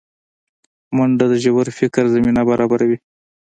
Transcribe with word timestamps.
منډه 0.95 1.25
د 1.31 1.33
ژور 1.43 1.67
فکر 1.79 2.03
زمینه 2.15 2.41
برابروي 2.49 2.97